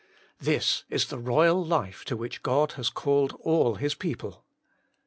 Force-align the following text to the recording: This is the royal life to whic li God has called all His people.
This 0.39 0.83
is 0.89 1.05
the 1.09 1.19
royal 1.19 1.63
life 1.63 2.03
to 2.05 2.17
whic 2.17 2.31
li 2.33 2.37
God 2.41 2.71
has 2.71 2.89
called 2.89 3.37
all 3.43 3.75
His 3.75 3.93
people. 3.93 4.43